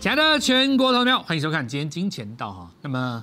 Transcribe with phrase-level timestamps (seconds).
[0.00, 2.70] 亲爱的全国投票，欢迎收看今天金钱道哈。
[2.80, 3.22] 那么，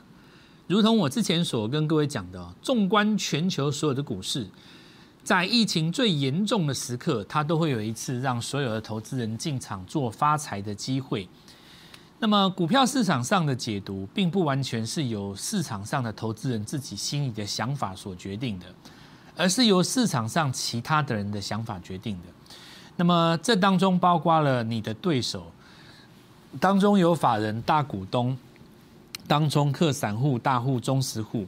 [0.68, 4.48] 如同我之前所跟各位讲的，纵观全球所有的股市，
[5.24, 11.28] 在疫情最严重的时刻，它都会有一次让所有的投资人进场做发财的机会。
[12.20, 18.68] 那么，股票市场上的解读，并不完全是由市场上的投资人自己心里的想法所决定的，
[19.36, 22.28] 而是由市场上其他的人的想法决定的。
[22.96, 25.52] 那么，这当中包括了你的对手。
[26.60, 28.38] 当中有法人、大股东，
[29.28, 31.46] 当中客散户、大户、中实户，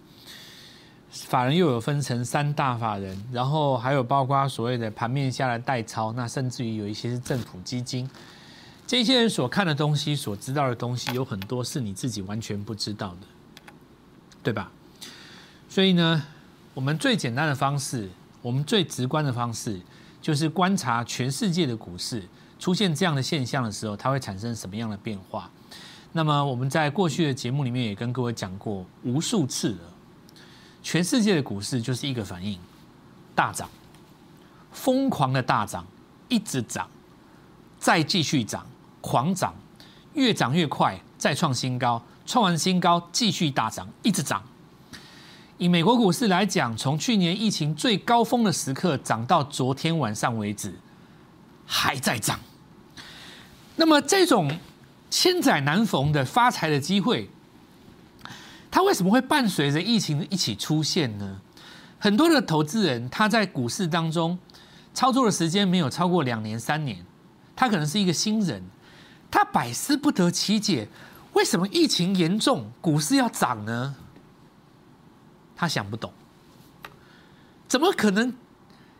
[1.09, 8.09] 法人又有分成三大法人，然后还有包括所谓的盘面下的代操，那甚至于有一些是政府基金，
[8.85, 13.27] 这些人所看的东西、所知道的东西，有很多是你自己完全不知道的，
[14.43, 14.71] 对吧？
[15.69, 16.23] 所以呢，
[16.73, 18.09] 我们最简单的方式，
[18.41, 19.79] 我们最直观的方式，
[20.21, 22.23] 就是观察全世界的股市。
[22.59, 25.49] 出现这样的现象的时候，它会产生什么样的变化？
[26.11, 29.93] 那么我们在过去的节目里面也跟各位讲过无数次了。
[30.81, 32.59] 全世界的股市就是一个反应，
[33.35, 33.69] 大涨，
[34.71, 35.85] 疯狂的大涨，
[36.27, 36.89] 一直涨，
[37.77, 38.65] 再继续涨，
[39.01, 39.53] 狂涨，
[40.13, 44.41] 越涨越快，再创新高，创完新高继续大涨，一直涨。
[45.57, 50.73] 以美国股市来讲，从去年疫情最高峰的时刻涨到昨天晚上为止，
[51.65, 52.39] 还在涨。
[53.79, 54.51] 那么这种
[55.09, 57.29] 千载难逢的发财的机会，
[58.69, 61.39] 它为什么会伴随着疫情一起出现呢？
[61.97, 64.37] 很多的投资人他在股市当中
[64.93, 67.05] 操作的时间没有超过两年三年，
[67.55, 68.61] 他可能是一个新人，
[69.31, 70.89] 他百思不得其解，
[71.31, 73.95] 为什么疫情严重股市要涨呢？
[75.55, 76.11] 他想不懂，
[77.65, 78.33] 怎么可能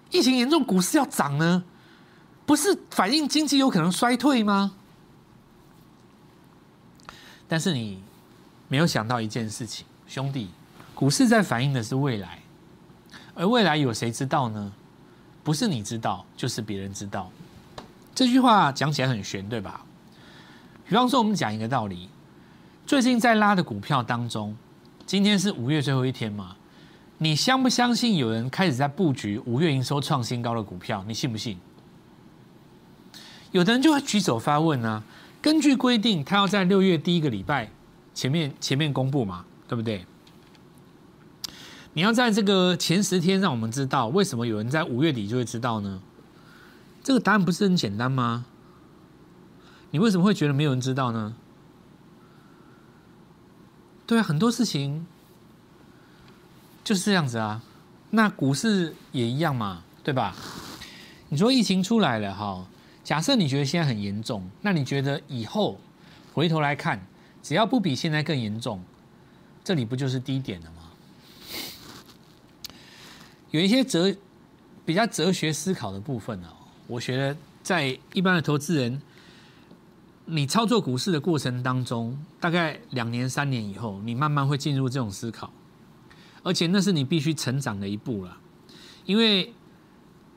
[0.10, 1.66] 疫情严重股市要涨呢？
[2.50, 4.72] 不是反映经济有可能衰退吗？
[7.48, 8.02] 但是你
[8.68, 10.50] 没有想到一件事情，兄弟，
[10.96, 12.40] 股市在反映的是未来，
[13.36, 14.74] 而未来有谁知道呢？
[15.44, 17.32] 不是你知道，就是别人知道。
[18.16, 19.86] 这句话讲起来很玄，对吧？
[20.88, 22.10] 比方说，我们讲一个道理：
[22.88, 24.58] 最近在拉的股票当中，
[25.06, 26.56] 今天是五月最后一天嘛？
[27.20, 31.06] 你相不相信有人开始在布局五月营收创新高的股票？
[31.08, 31.56] 你信不信？
[33.52, 35.04] 有的人就会举手发问啊，
[35.42, 37.72] 根据规定，他要在六月第一个礼拜
[38.14, 40.06] 前面前面公布嘛，对不对？
[41.94, 46.00] 你要在这个前十天让我们知道，为什么有人在五月底就会知道呢？
[47.04, 48.46] 这个答案不是很简单吗？
[49.90, 51.34] 你为什么会觉得没有人知道呢？
[54.06, 55.08] 对啊，很多事情
[56.84, 57.64] 就是这样子啊。
[58.12, 60.36] 那股市也一样嘛，对吧？
[61.30, 62.66] 你说疫情出来了哈。
[63.10, 65.80] 假设你觉得现在很严重，那你觉得以后
[66.32, 67.04] 回头来看，
[67.42, 68.80] 只要不比现在更严重，
[69.64, 70.92] 这里不就是低点了吗？
[73.50, 74.16] 有一些哲
[74.86, 76.48] 比较哲学思考的部分呢，
[76.86, 79.02] 我觉得在一般的投资人，
[80.26, 85.52] 你操作股市的过程当中，大概两年三年以后，你慢慢会进入这种思考，
[86.44, 88.38] 而且那是你必须成长的一步了，
[89.06, 89.52] 因为。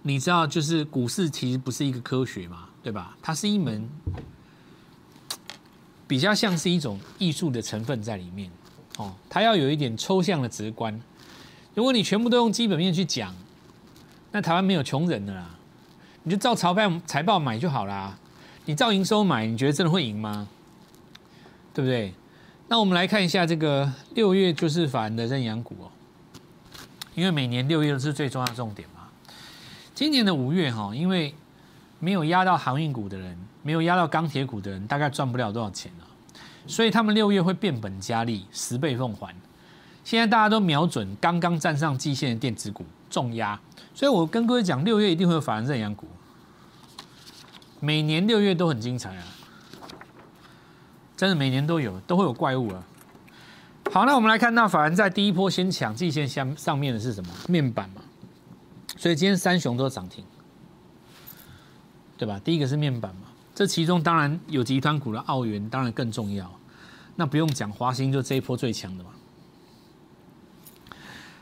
[0.03, 3.17] 你知道，就是股市其实不是一个科学嘛，对吧？
[3.23, 3.89] 它是一门
[6.09, 8.51] 比较像是一种艺术的成分在里面
[8.97, 9.15] 哦。
[9.31, 11.01] 它要有一点抽象的直观。
[11.75, 13.35] 如果你全部都用基本面去讲，
[14.33, 15.49] 那台湾没有穷人的啦。
[16.25, 18.19] 你就照财报财报买就好啦。
[18.65, 20.49] 你照营收买，你觉得真的会赢吗？
[21.73, 22.13] 对不对？
[22.69, 25.91] 那我们来看一下这个六月就是法人的认养股哦，
[27.15, 28.92] 因为每年六月都是最重要的重点嘛。
[29.95, 31.35] 今年的五月哈，因为
[31.99, 36.07] 没有压到航运股的人，没有压到钢铁股的人，大概赚不了多少钱了。
[36.67, 39.35] 所以他们六月会变本加厉，十倍奉还。
[40.05, 43.61] 现在大家都瞄准刚刚站上季线的电子股重压，
[43.95, 46.07] 所以我跟各位讲，六月一定会有法人认养股。
[47.79, 49.25] 每年六月都很精彩啊，
[51.17, 52.83] 真的每年都有，都会有怪物啊。
[53.93, 57.33] 好，那我们来看到法人在第一波先抢季线下上面的是什么？
[57.49, 58.03] 面板嘛。
[59.03, 60.25] 所以今天三雄都涨停，
[62.17, 62.41] 对吧？
[62.45, 63.23] 第一个是面板嘛，
[63.53, 66.49] 这其中当然有集团股的澳元，当然更重要。
[67.17, 69.11] 那不用讲，华兴就这一波最强的嘛。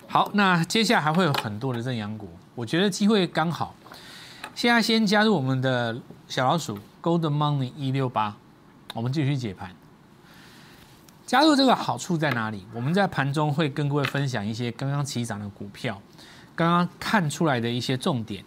[0.08, 3.74] 好，那接下来还会有很多的正阳股，我觉得机会刚好。
[4.54, 8.34] 现在先加入我们的小老鼠 Golden Money 一六八，
[8.94, 9.76] 我们继续解盘。
[11.26, 12.64] 加入这个好处在哪里？
[12.72, 16.00] 我们在盘中会跟各位分享一些刚刚起涨的股票。
[16.60, 18.44] 刚刚看出来的一些重点，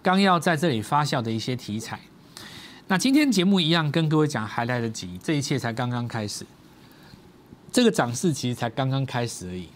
[0.00, 1.98] 刚要在这里发酵的一些题材。
[2.86, 6.46] 那今天节目一样跟各位讲还来得及，这一切才刚刚开始，
[7.72, 9.68] 这个涨势其实才刚刚开始而已。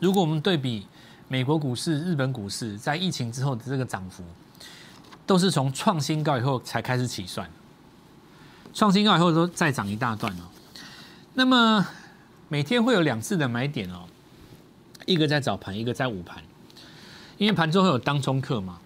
[0.00, 0.88] 如果我们对比
[1.28, 4.24] 美国股市、日本股市在疫情之后的这个涨幅，
[5.24, 7.48] 都是从创新高以后才开始起算，
[8.74, 10.42] 创新高以后都再涨一大段哦。
[11.34, 11.86] 那么
[12.48, 14.08] 每天会有两次的买点哦，
[15.06, 16.42] 一个在早盘，一个在午盘，
[17.38, 18.78] 因为盘中会有当冲客嘛。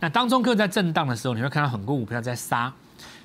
[0.00, 2.72] 那当中客在震荡的时候，你会看到很多股票在杀，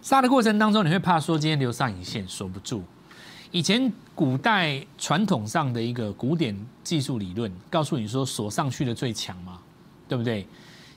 [0.02, 2.84] 杀的过程当中，你会怕说今天留上影线守不住。
[3.50, 9.58] 以前古代传统上的一个古典技术理论，告诉你说锁上去的最强嘛，
[10.08, 10.46] 对不对？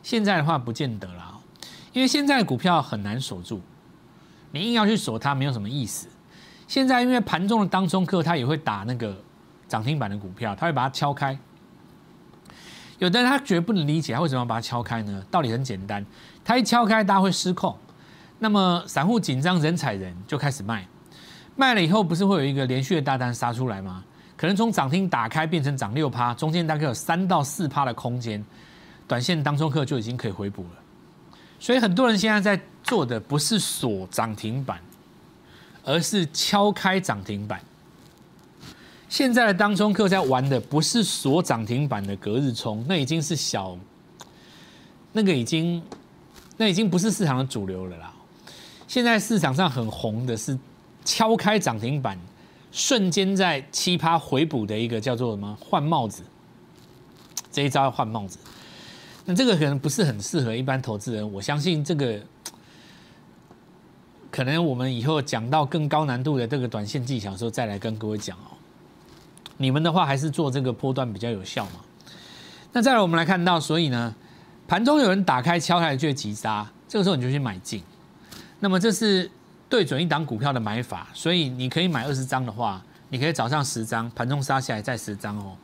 [0.02, 1.38] 现在的话不见得啦，
[1.92, 3.60] 因为现在的股票很难锁住，
[4.50, 6.08] 你硬要去锁它没有什么意思。
[6.66, 9.16] 现在因为盘中的当中客他也会打那个
[9.68, 11.38] 涨停板的股票，他会把它敲开。
[13.00, 15.24] 有的人他绝不能理解，他为什么要把它敲开呢？
[15.30, 16.04] 道理很简单，
[16.44, 17.74] 他一敲开，大家会失控，
[18.38, 20.86] 那么散户紧张，人踩人就开始卖，
[21.56, 24.04] 卖了以后不是会有一个连续的大单杀出来吗？
[24.36, 28.44] 可能从涨停打开变成涨六趴，中间大概有三到四趴的空间，
[29.08, 30.70] 短线当中客就已经可以回补了。
[31.58, 34.78] 所以很多人现在在做的不是锁涨停板，
[35.84, 37.60] 而是敲开涨停板。
[39.10, 43.76] 现在的当冲客在玩的不是锁涨停板的隔日冲，那已经是小，
[45.12, 45.82] 那个已经，
[46.56, 48.14] 那已经不是市场的主流了啦。
[48.86, 50.56] 现在市场上很红的是
[51.04, 52.16] 敲开涨停板，
[52.70, 56.22] 瞬间在七趴回补的一个叫做什么换帽子，
[57.50, 58.38] 这一招要换帽子。
[59.24, 62.20] 那这个可能不是很适合一般投资人，我相信这个
[64.30, 68.54] 可能我们以后讲到更高难度的这个短线技巧的时候，再来跟各位讲哦。
[69.60, 71.80] 你们的话还是做这个波段比较有效嘛？
[72.72, 74.14] 那再来我们来看到，所以呢，
[74.66, 77.82] 盘中有人打开敲开就急杀，这个时候你就去买进。
[78.60, 79.30] 那么这是
[79.68, 85.54] 对准一档股票的买法，所以你可以买二十张的话，你可以早上十张，盘中杀下来再十张哦。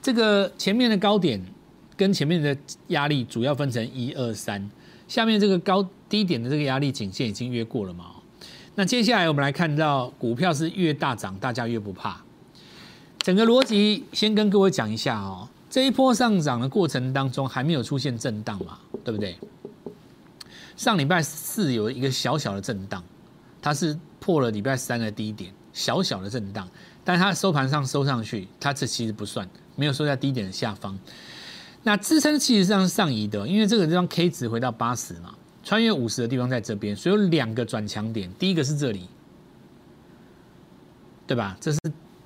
[0.00, 1.38] 这个前面的高点
[1.98, 2.56] 跟前面的
[2.88, 4.70] 压力主要分成一二三，
[5.06, 8.06] 下面这个高低点的这个压力颈线已经越过了嘛？
[8.76, 12.18] 那接下来我们来看到股票是越大涨，大家越不怕。
[13.30, 19.38] 整个逻辑先跟各位讲一下哦，这一波上涨的过程当中还没有出现震荡嘛，对不对？
[20.76, 23.00] 上礼拜四有一个小小的震荡，
[23.62, 26.68] 它是破了礼拜三的低点，小小的震荡，
[27.04, 30.98] 但它收盘上收上去，它这其实不算，没有收在低点的下方。
[31.84, 35.32] 那支撑其实上是上移的，因为这个地方 K 值回到八十嘛，
[35.62, 39.08] 穿越五十的地方在这边，所以有两个转强点，第一个是这里，
[41.28, 41.56] 对吧？
[41.60, 41.78] 这是。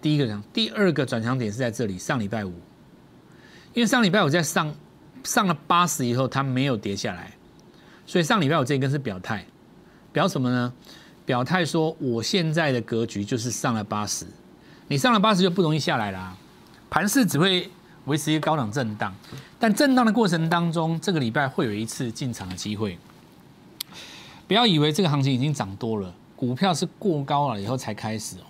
[0.04, 2.52] 第一个讲，第二个转强点是在这里，上礼拜五，
[3.72, 4.70] 因为上礼拜五在上
[5.22, 7.32] 上了八十以后，它没有跌下来，
[8.04, 9.46] 所以上礼拜五这一根是表态，
[10.12, 10.70] 表什么呢？
[11.24, 14.26] 表态说我现在的格局就是上了八十，
[14.88, 16.36] 你上了八十就不容易下来啦，
[16.90, 17.70] 盘势只会
[18.04, 19.14] 维持一个高档震荡，
[19.58, 22.98] 但震荡的过程当中，这个礼拜会有一次进场的机会，
[24.46, 28.44] 不要以为这个行情已经涨多了，股票是过高了以后才开始哦。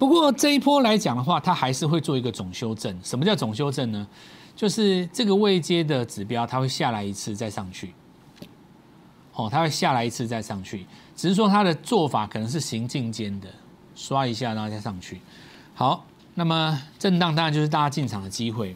[0.00, 2.98] 不过这一波来讲的话，它还是会做一个总修正。
[3.04, 4.08] 什么叫总修正呢？
[4.56, 7.92] 就是这个位阶的指标，它会下来一次再上去。
[9.34, 13.48] 哦，它会下来一次再上去，只是说它的做法可能是行进间的，
[13.94, 15.20] 刷一下然后再上去。
[15.74, 16.02] 好，
[16.34, 18.74] 那么震荡当然就是大家进场的机会。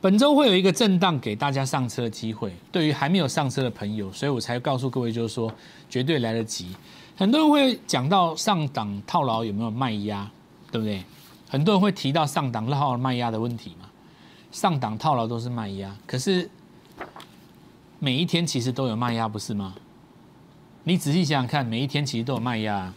[0.00, 2.50] 本周会有一个震荡给大家上车的机会。
[2.72, 5.52] 对于还没有上车的朋友，所以我才告诉各位，就是说
[5.90, 6.74] 绝对来得及。
[7.14, 10.30] 很多人会讲到上档套牢有没有卖压？
[10.70, 11.04] 对不对？
[11.48, 13.88] 很多人会提到上档套牢卖压的问题嘛？
[14.50, 16.50] 上档套牢都是卖压，可是
[17.98, 19.74] 每一天其实都有卖压，不是吗？
[20.84, 22.92] 你仔细想想看，每一天其实都有卖压，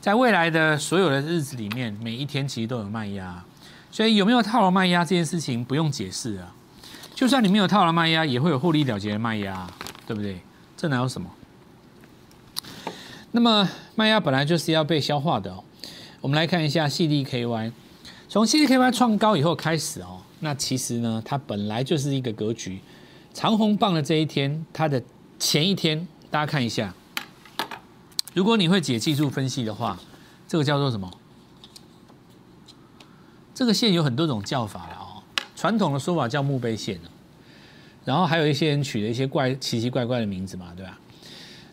[0.00, 3.44] 在未来的所有的日子里面，每一天其实都有卖压。
[3.90, 6.54] 所以有没有套牢卖压这件事情不用解释啊。
[7.14, 9.68] 就算你没有套牢卖压，也会有获利了结的卖压，
[10.06, 10.40] 对不对？
[10.76, 11.28] 这哪有什么？
[13.32, 15.54] 那么卖压本来就是要被消化的。
[16.20, 17.72] 我们来看一下 CDKY，
[18.28, 22.80] 从 CDKY 创高以后开始哦，那其实呢，它本来就是一个格局，
[23.32, 25.02] 长红棒的这一天，它的
[25.38, 26.94] 前一天，大家看一下，
[28.34, 29.98] 如果你会解技术分析的话，
[30.46, 31.10] 这个叫做什么？
[33.54, 35.22] 这个线有很多种叫法了哦，
[35.56, 37.00] 传统的说法叫墓碑线
[38.04, 40.98] 然后还有一些人取了一些怪奇奇怪怪的名字嘛，对吧？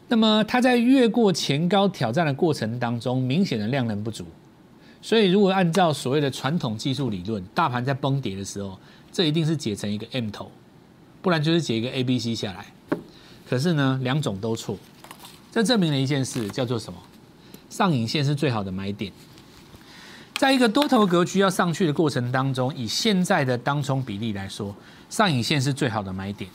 [0.08, 4.26] 那么它在越过前高挑战的过程当中，明显的量能不足，
[5.02, 8.80] 所以如果按照所谓的传统技术理论，大盘在崩跌的时候，
[9.12, 10.50] 这一定是解成一个 M 头，
[11.22, 12.66] 不然就是解一个 A、B、C 下来。
[13.50, 14.78] 可是呢，两种都错，
[15.52, 16.98] 这证明了一件事，叫做什么？
[17.70, 19.12] 上影线是最好的买点。
[20.36, 24.74] 在一个多头格局要上去的过程当中，以现在的当冲比例来说，
[25.10, 26.50] 上影线是最好的买点。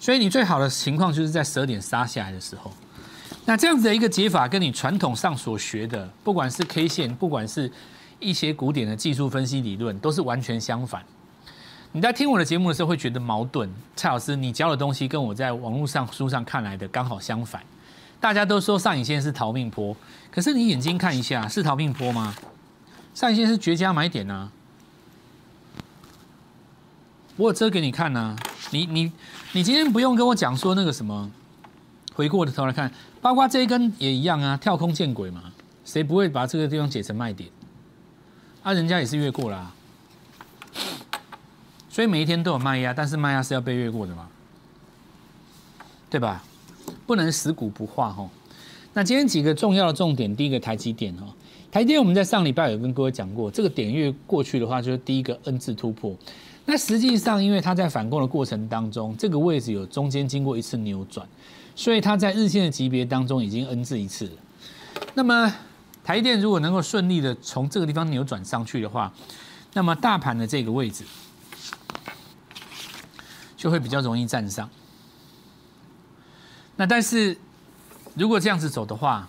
[0.00, 2.72] 所以你最好的情况就是在十二点杀下来的时候。
[3.44, 7.70] 那这样子的一个解法，跟你传统上所学的，不管是 K 线，不管是
[8.18, 11.04] 一些古典的技术分析理论，都是完全相反。
[11.92, 17.62] 你在听我的节目的时候会觉得矛盾，蔡老师，你教的东西跟我在网络上书上看来的刚好相反。
[18.20, 19.96] 大家都说上影线是逃命坡，
[20.30, 22.34] 可是你眼睛看一下，是逃命坡吗？
[23.14, 24.52] 上影线是绝佳买点啊！
[27.36, 28.36] 我有遮给你看啊，
[28.70, 29.12] 你你
[29.52, 31.30] 你今天不用跟我讲说那个什么，
[32.14, 35.52] 回过的头来看，包括这一根也一样啊，跳空见鬼嘛，
[35.84, 37.50] 谁不会把这个地方解成卖点？
[38.62, 39.72] 啊，人家也是越过啦。
[41.88, 44.28] 所以每一天都有卖压，但是卖压是要被越过的嘛，
[46.08, 46.44] 对吧？
[47.06, 48.28] 不能死股不化哈。
[48.92, 51.26] 那今天几个重要的重点，第一个台积电哈，
[51.72, 56.16] 台积电我们在上礼拜有跟各位讲过，这个点越过去的话，就是第一个 N 字突破。
[56.64, 61.26] 那实际上，因为它在反攻的过程当中，这个位置有中间经过一次扭转，
[61.74, 64.32] 所以它在日线的级别当中已经 N 字一次了。
[65.14, 65.52] 那么
[66.04, 69.12] 台电如果能够顺利的从这个地方扭转上去的话，
[69.72, 71.04] 那么大盘的这个位置。
[73.56, 74.70] 就会比较容易站上。
[76.76, 77.36] 那但是
[78.14, 79.28] 如果这样子走的话，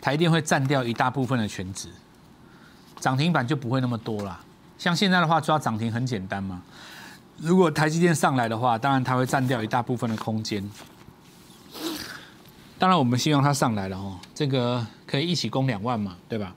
[0.00, 1.88] 台电会占掉一大部分的全值，
[2.98, 4.40] 涨停板就不会那么多了。
[4.78, 6.62] 像现在的话，抓涨停很简单嘛。
[7.36, 10.62] 如果台积电上来的话，当然它会占掉一大部分的空间。
[12.78, 16.54] 当然我们希望它上来了哦，这个可以一起攻两万嘛，对吧？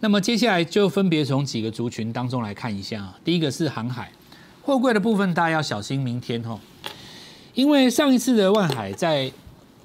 [0.00, 3.14] 那么接下来就分别从几个族群当中来看一下。
[3.24, 4.12] 第一个是航海。
[4.62, 6.58] 货柜的部分，大家要小心明天哈，
[7.54, 9.32] 因为上一次的万海在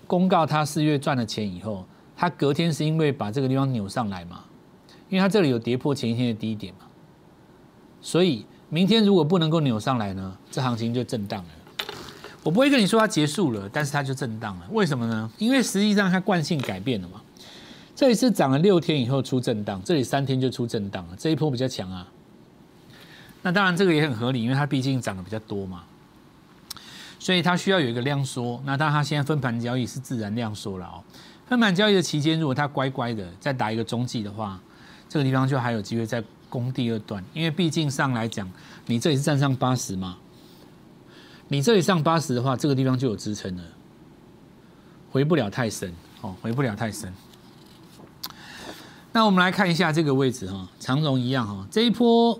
[0.07, 1.85] 公告他四月赚了钱以后，
[2.17, 4.43] 他隔天是因为把这个地方扭上来嘛，
[5.07, 6.85] 因为他这里有跌破前一天的低点嘛，
[8.01, 11.49] 所以明天如果不能够扭上来呢，这行情就震荡了。
[12.43, 14.67] 我不会跟你说它结束了，但是它就震荡了。
[14.71, 15.29] 为什么呢？
[15.37, 17.21] 因为实际上它惯性改变了嘛，
[17.95, 22.07] 这里是涨了六天以后出震荡，这里三天就出震荡了，这一波比较强啊。
[23.43, 25.83] 那当然，这个也很合理，因为它毕竟涨得比较多嘛，
[27.19, 28.59] 所以它需要有一个量缩。
[28.65, 31.03] 那当然，它现在分盘交易是自然量缩了哦。
[31.47, 34.59] 分盘交易的期间，如果它乖乖的再打一个中继的话，
[35.07, 37.23] 这个地方就还有机会再攻第二段。
[37.33, 38.47] 因为毕竟上来讲，
[38.85, 40.17] 你这里是站上八十嘛，
[41.47, 43.63] 你这里上八十的话，这个地方就有支撑了，
[45.09, 45.91] 回不了太深
[46.21, 47.11] 哦，回不了太深。
[49.13, 52.39] 那我们来看一下这个位置哈，长荣一样哈，这一波。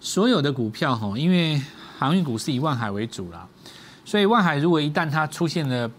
[0.00, 1.58] 所有的股票哈，因为
[1.98, 3.48] 航运股是以万海为主啦，
[4.04, 5.90] 所以万海如果一旦它出现了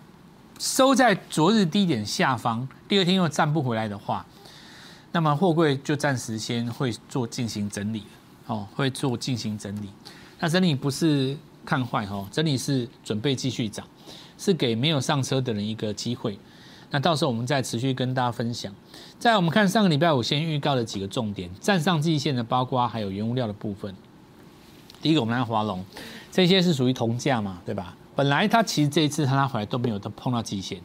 [0.59, 4.23] 收在昨日低点下方，第二天又站不回来的话，
[5.15, 8.03] 那么货柜就暂时先会做进行整理，
[8.47, 9.87] 哦，会做进行整理。
[10.41, 13.87] 那整理不是看坏哈，整理是准备继续涨，
[14.37, 16.37] 是给没有上车的人一个机会。
[16.91, 18.75] 那到时候我们再持续跟大家分享。
[19.17, 23.95] 在我们看上个礼拜五先预告的几个重点，站上季线的包括还有原物料的部分。
[25.01, 25.81] 第一个我们来华龙，
[26.29, 27.95] 这些是属于同价嘛，对吧？
[28.17, 30.81] 本来它其实这一次它拉回来都没有都碰到季线，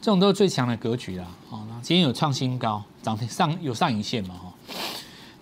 [0.00, 1.26] 这种都是最强的格局啦。
[1.50, 4.34] 哦，今天有创新高，涨停上有上影线嘛？
[4.34, 4.52] 哈，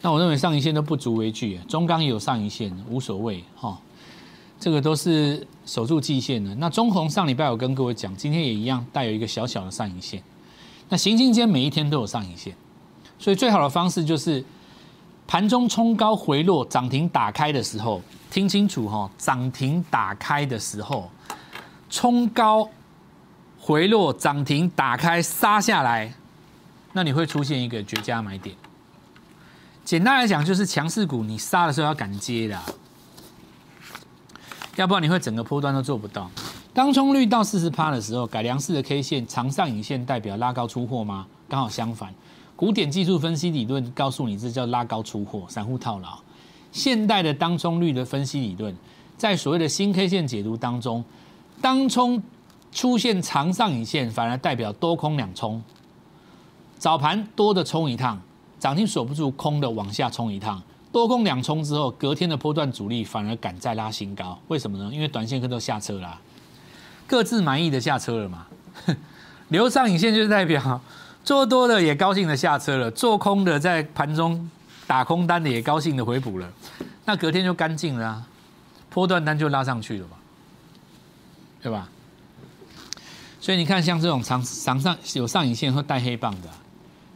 [0.00, 3.78] 那我认为上影线都不足为惧，中钢也有上影线，无所谓哈。
[4.58, 6.52] 这个都是守住季线的。
[6.56, 10.20] 那中红上礼拜有跟各位讲，今天也一样带有一个小小的上影线。
[10.88, 12.52] 那行进间每一天都有上影线，
[13.18, 14.44] 所以最好的方式就是
[15.28, 21.08] 盘中冲高回落，涨停打开的时候，听清楚哈，涨停打开的时候，
[21.88, 22.68] 冲高
[23.68, 26.10] 回落，涨停打开杀下来，
[26.94, 28.56] 那你会出现一个绝佳买点。
[29.84, 32.58] 简单来讲，就是强势股你杀的时候要敢接的。
[34.76, 36.30] 要不然你会整个波段都做不到。
[36.72, 41.26] 当冲率到四十趴的时候，改良式的 K 线长上影线代表拉高出货吗？
[41.46, 42.14] 刚好相反，
[42.56, 46.18] 古典技术分析理论告诉你这叫拉高出货，散户套牢。
[46.72, 48.74] 现代的当冲率的分析理论，
[49.18, 51.04] 在所谓的新 K 线解读当中，
[51.60, 52.22] 当冲
[52.72, 55.62] 出现长上影线，反而代表多空两冲。
[56.78, 58.20] 早盘多的冲一趟，
[58.60, 60.62] 涨停锁不住，空的往下冲一趟。
[60.90, 64.90] 多空两冲之后，隔天的波段主力反而敢再拉新高，为什么呢？
[64.92, 66.18] 因为短线客都下车了，
[67.06, 68.46] 各自满意的下车了嘛。
[69.48, 70.80] 留上影线就是代表
[71.24, 74.50] 做多的也高兴的下车了，做空的在盘中
[74.86, 76.50] 打空单的也高兴的回补了，
[77.04, 78.24] 那隔天就干净了，
[78.88, 80.16] 波段单就拉上去了嘛，
[81.62, 81.88] 对吧？
[83.48, 86.50] 所以你看，像这种长长上有上影线或带黑棒的，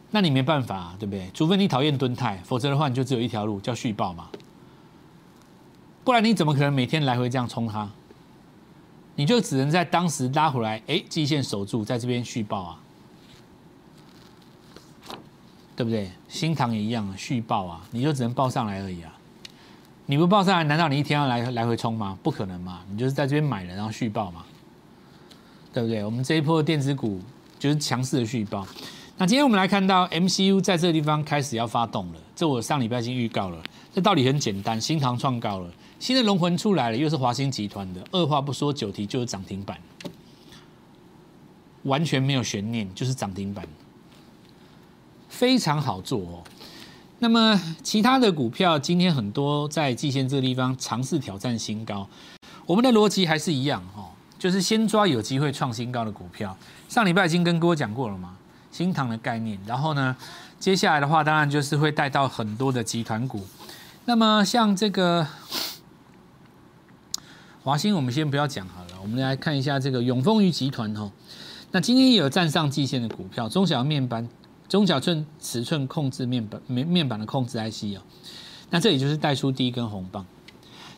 [0.09, 1.29] 那你没办法，对不对？
[1.31, 4.29] 除非你讨厌蹲泰，否则的话，你就只有一条路，叫续报嘛。
[6.03, 7.87] 不然你怎么可能每天来回这样冲它？
[9.13, 12.79] 你就只能在当时拉回来，哎，季线守住，在这边续报啊，
[15.75, 16.09] 对不对？
[16.27, 19.13] 新塘也一样，续报啊，你就只能报上来而已啊。
[20.07, 22.17] 你不报上来，难道你一天要来来回冲吗？
[22.23, 24.43] 不可能嘛，你就是在这边买了，然后续报嘛，
[25.73, 26.05] 对不对？
[26.05, 27.19] 我们这一波电子股
[27.59, 28.65] 就是强势的续报。
[29.17, 33.61] 那今天我们来看到 MCU 在这个地方开始要发动了，这我上礼拜已经预告了。
[33.93, 35.69] 这道理很简单，新塘创高了。
[35.99, 39.77] 新的龙魂出来了，又是华兴集团的，二话不说九题就是涨停板，
[41.83, 43.65] 完全没有悬念，就是涨停板，
[45.29, 46.43] 非常好做哦。
[47.19, 52.05] 那么其他的股票今天很多在季线这个地方尝试挑战新高，
[52.65, 54.02] 我们的逻辑还是一样哦，
[54.43, 56.53] 就是先抓有机会创新高的股票。
[56.89, 58.35] 上礼拜已经跟各位讲过了嘛，
[58.73, 60.13] 新塘的概念，然后呢，
[60.59, 63.47] 接下来的话当然就是会带到很多的集团股。
[64.03, 65.25] 那么像这个。
[67.63, 71.09] 华兴，我们先不要讲好了，我们来看一下这个永丰余集团哦。
[71.71, 74.27] 那今天也有站上季线的股票，中小面板、
[74.67, 78.03] 中小寸尺寸控制面板面面板的控制 IC 哦。
[78.69, 80.25] 那这里就是带出第一根红棒。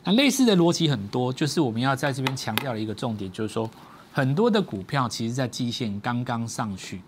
[0.06, 3.70] 那类似的逻辑很多，就是我们要在这边强调的一个重点，就是说
[4.14, 7.02] 很多的股票其实在季线刚刚上去。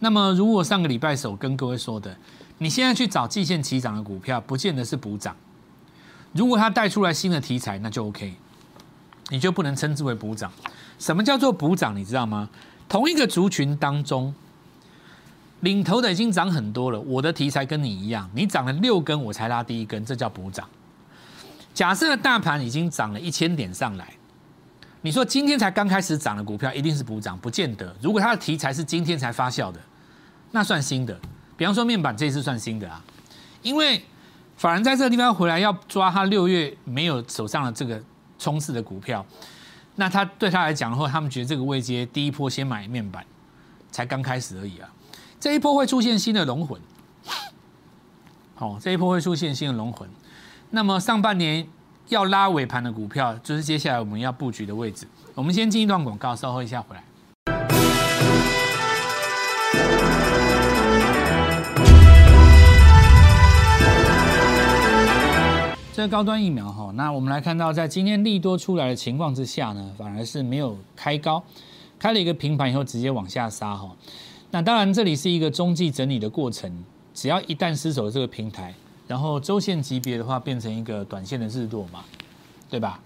[0.00, 2.16] 那么如果上个礼拜首跟各位说的，
[2.58, 5.34] 你现在去找季线起涨的股票，不见得是补涨。
[6.32, 8.34] 如果它带出来新的题材，那就 OK。
[9.30, 10.50] 你就不能称之为补涨？
[10.98, 11.96] 什么叫做补涨？
[11.96, 12.50] 你知道吗？
[12.88, 14.34] 同一个族群当中，
[15.60, 17.00] 领头的已经涨很多了。
[17.00, 20.66] 我的题材跟你一样，你涨了六根，我才拉第一根，这叫补涨。
[21.72, 24.14] 假设大盘已经涨了一千点上来，
[25.02, 27.38] 你说今天才刚开始涨的股票一定是补涨？
[27.38, 27.94] 不见得。
[28.02, 29.80] 如果它的题材是今天才发酵的，
[30.50, 31.18] 那算新的。
[31.56, 33.02] 比方说面板这次算新的啊，
[33.62, 34.04] 因为
[34.56, 38.02] 反而在这个地方回来要抓他六月没有手上的这个。
[38.42, 39.22] 冲刺的股票，
[39.96, 43.22] 那他对他来讲的话，他们觉得这个位阶第一波先买面板，
[43.90, 44.88] 才刚开始而已啊。
[45.38, 46.80] 这一波会出现新的龙魂，
[48.54, 50.08] 好，这一波会出现新的龙魂。
[50.72, 51.66] 那么上半年
[52.10, 55.04] 要拉尾盘的股票，就是接下来我们要布局的位置。
[55.34, 57.02] 我们先进一段广告，稍后一下回来。
[65.92, 71.42] 这高端疫苗哈，那我们来看到，在今天利多出来的情况之下呢，反而是没有开高，
[71.98, 73.90] 开了一个平盘以后直接往下杀哈。
[74.52, 78.72] 那当然这里是一个中继整理的过程，只要一旦失守这个平台，
[79.10, 82.04] 然后周线级别的话变成一个短线的日落嘛，
[82.68, 83.00] 对吧？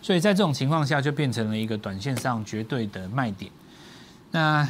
[0.00, 3.52] 所以在这种情况下就变成了一个短线上绝对的卖点。
[4.30, 4.66] 那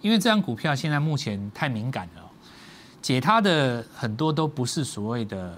[0.00, 2.28] 因为这张股票现在目前太敏感了，
[3.00, 5.56] 解它的很多都不是所谓的。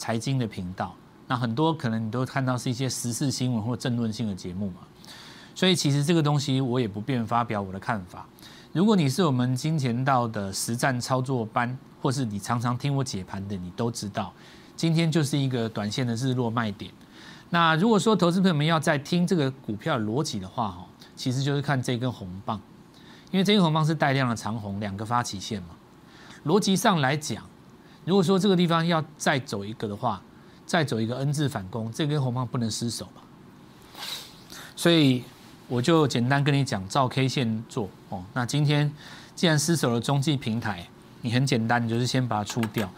[0.00, 0.94] 财经的频道，
[1.26, 4.76] 那很多可能你都看到是一些时事新闻或政论性的节目嘛，
[5.56, 8.24] 所以其实这个东西我也不便发表我的看法。
[8.72, 14.32] 如果你是我们金钱道的实战操作班，或是你常常听我解盘的，你都知道，
[14.76, 16.92] 今天就是一个短线的日落卖点。
[17.50, 22.60] 那如果说投资朋友们要在听这个股票逻辑的话，哈，其实就是看这根红棒，
[23.30, 25.68] 因为这根红棒是带量的长红，两个发起线嘛，
[26.44, 27.42] 逻辑上来讲。
[28.04, 30.22] 如果说这个地方要再走一个的话，
[30.66, 33.22] 再走一个 N 字反攻，这根红棒不能失手嘛。
[34.76, 35.24] 所以
[35.68, 38.24] 我就简单跟你讲，照 K 线做哦。
[38.32, 38.90] 那今天
[39.36, 40.86] 既然失守了中继平台，
[41.20, 42.90] 你很简单，你就是先把它出掉。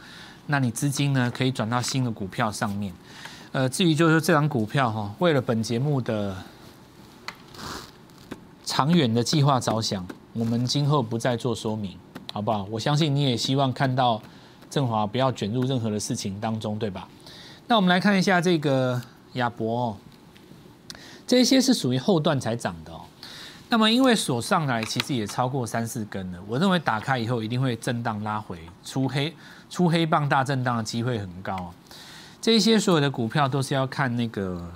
[0.46, 2.92] 那你资金呢可以转到新的股票上面。
[3.52, 6.36] 呃，至于就是这张股票哈，为了本节目的
[8.64, 11.96] 长远的计划着想，我们今后不再做说明，
[12.32, 12.64] 好不好？
[12.70, 14.22] 我相信你也希望看到。
[14.70, 17.08] 振华不要卷入任何的事情当中，对吧？
[17.66, 19.02] 那我们来看一下这个
[19.32, 19.98] 亚博，
[21.30, 23.02] 这些是属于后段才涨的哦。
[23.68, 29.32] 那么因为锁上来其实也超过三四根了，我认为打开以后一定会震荡拉回，出黑
[29.70, 31.72] 出黑棒大震荡的机会很高。
[32.40, 34.68] 这些所有的股票都是要看那个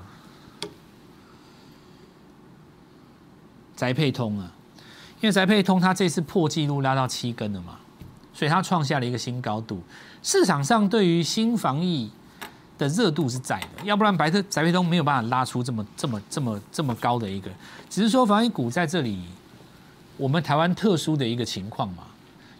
[3.75, 4.53] 宅配通啊，
[5.21, 7.81] 因为宅配通它这次破纪录拉到七根了嘛。
[8.33, 9.83] 所以它创下了一个新高度，
[10.23, 12.12] 市场上对于新防疫
[12.76, 17.50] 的热度是在的，要不然白特翟培东没有办法拉出这么这么这么这么高的一个，
[17.88, 19.20] 只是说防疫股在这里，
[20.16, 22.04] 我们台湾特殊的一个情况嘛，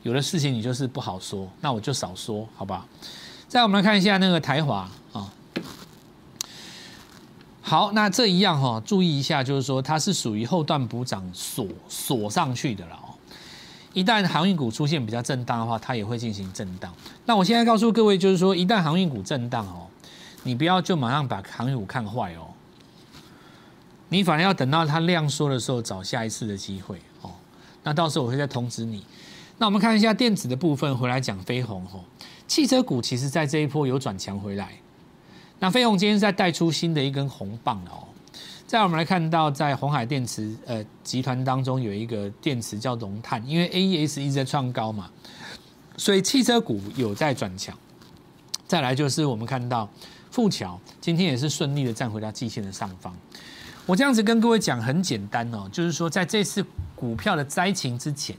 [0.03, 2.87] 有的事情你就是不好说，那我就少说，好吧？
[3.48, 5.33] 再我们来看一下那个台华啊，
[7.62, 13.14] 好，那这一样哈，注意一下，就是说它是属于后段补涨锁锁上去的了哦。
[13.92, 16.92] 一旦航运股出现比较震荡的话，它也会进行震荡。
[17.27, 19.87] 那我现在告诉各位，就是说一旦航运股震荡哦，
[20.45, 22.55] 你不要就马上把航运股看坏哦，
[24.11, 27.31] 你反而要等到它量缩的时候找下一次的机会哦。
[27.83, 29.05] 那到时候我会再通知你。
[29.59, 32.05] 那我们看一下电子的部分，回来讲飞鸿哦。
[32.47, 34.73] 汽车股其实在这一波有转强回来。
[35.61, 38.07] 那飞鸿今天在带出新的一根红棒哦。
[38.67, 45.09] 再我们来看到，在红海电池呃集团当中有一个电池叫龙碳，因为 AES 一直在创高嘛，
[45.97, 47.77] 所以汽车股有在转强。
[48.67, 49.89] 再来就是我们看到
[50.35, 53.14] 富桥今天也是顺利的站回到季线的上方。
[53.87, 56.66] 我这样子跟各位讲很简单哦，就是说在这次
[56.97, 58.37] 股票的灾情之前，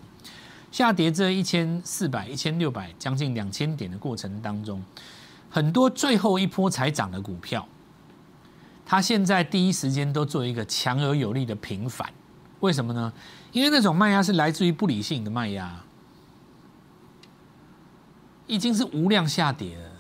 [0.73, 4.84] 下跌这一千四百、一千六百、将近两千点的过程当中。
[5.49, 7.65] 很多最后一波才涨的股票，
[8.86, 12.12] 它现在第一时间都做一个强而有力的平反，
[12.60, 13.13] 为什么呢？
[13.53, 15.81] 因为那种卖压是来自于不理性的卖压，
[18.47, 19.91] 已经是无量下跌了，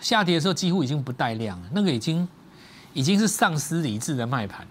[0.00, 2.26] 下跌的时候几乎已经不带量了，那个已经
[2.92, 4.66] 已经是丧失理智的卖盘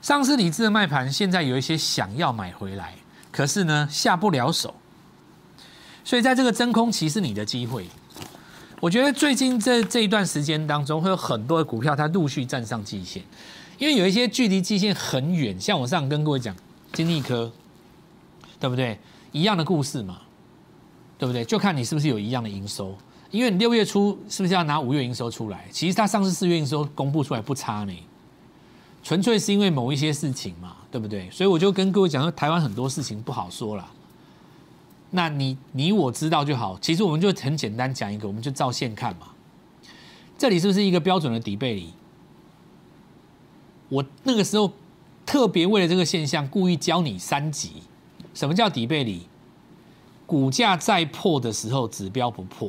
[0.00, 2.94] 丧失理智的卖盘，现在有一些想要买回来，
[3.32, 4.74] 可是呢下不了手，
[6.04, 7.86] 所以在这个真空期是你的机会。
[8.80, 13.22] 我觉得最近这这一段时间当中，会有很多的股票它陆续站上季线，
[13.78, 16.54] 因为有一些距离季线很远，像我上跟各位讲
[16.92, 17.50] 金立科，
[18.60, 18.98] 对不对？
[19.32, 20.20] 一样的故事嘛，
[21.18, 21.44] 对不对？
[21.44, 22.96] 就看你是不是有一样的营收，
[23.30, 25.66] 因为你六月初是不是要拿五月营收出来？
[25.70, 27.92] 其实它上次四月营收公布出来不差呢，
[29.02, 31.30] 纯粹是因为某一些事情嘛，对不对？
[31.30, 33.88] 所以我就跟各位讲说，台湾很多事情不好说了。
[35.10, 39.28] 那你你我知道就好，其实我们就很简单讲一个，我们就照线看嘛。
[40.38, 41.92] 这里是不是一个标准的底背离？
[43.88, 44.72] 我那个时候
[45.24, 47.82] 特别为了这个现象，故意教你三级。
[48.34, 49.22] 什么叫底背离？
[50.26, 52.68] 股价在破的时候，指标不破。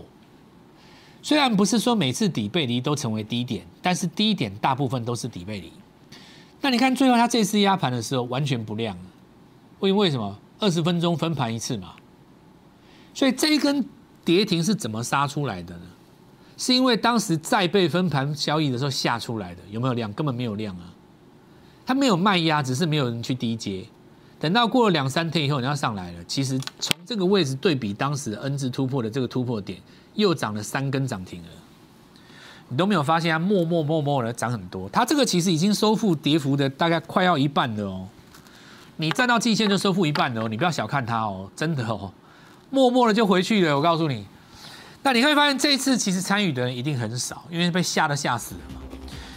[1.28, 5.74] 虽然不是说每次底背离都成为低点，但是低点大部分都是底背离。
[6.62, 8.98] 那你看最后它这次压盘的时候完全不亮，
[9.80, 10.40] 为为什么？
[10.58, 11.96] 二十分钟分盘一次嘛。
[13.14, 13.86] 所以这一根
[14.24, 15.82] 跌停是怎么杀出来的呢？
[16.56, 20.14] 是因为当时再被分盘交易的时候下出来的，有没有量？
[20.14, 20.94] 根本没有量啊！
[21.86, 23.86] 它没有卖压，只是没有人去低接。
[24.40, 26.24] 等到过了两三天以后，你要上来了。
[26.24, 29.80] 其实从这个位置对比当时 N 字突破的这个突破点，
[30.16, 31.48] 又涨了三根涨停了。
[32.68, 34.90] 你都没有发现它默默默默的涨很多。
[34.90, 38.06] 它这个其实已经收复跌幅的大概快要一半了哦。
[38.98, 42.12] 你站到季线就收复一半了哦，你不要小看它哦，真的哦。
[42.70, 44.26] 默默的就回去了，我告诉你。
[45.02, 48.82] 那你会发现这一次其实参与的人一定很少，因为被吓得吓死了嘛。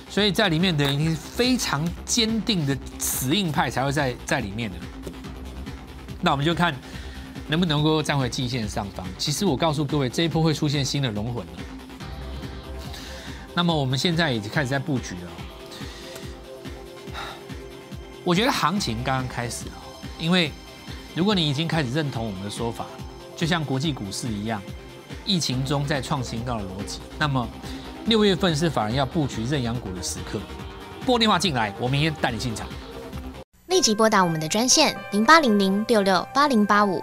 [0.09, 4.77] 所以在里面的人一定是非常坚定的死硬派才会在在里面的。
[6.21, 6.75] 那我们就看
[7.51, 9.05] 能不能够站回季线上方。
[9.19, 11.53] 其实我告诉各位，这一波会出现新的龙魂了。
[13.53, 15.31] 那么我们现在已经开始在布局了。
[18.23, 19.67] 我觉得行情刚刚开始，
[20.19, 20.53] 因为
[21.15, 22.87] 如果你已经开始认同我们的说法。
[23.37, 24.61] 就像国际股市一样，
[25.25, 27.01] 疫情中在创新高的逻辑。
[27.19, 27.49] 那么
[28.05, 30.39] 六月份是反而要布局认养股的时刻。
[31.07, 32.69] 拨电话进来，我明天带你进场。
[33.69, 37.03] 立即拨打我们的专线零八零零六六八零八五